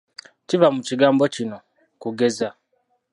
Kiva 0.47 0.67
mu 0.75 0.81
kigambo 0.87 1.23
kino: 1.35 1.57
Kugeza. 2.01 2.47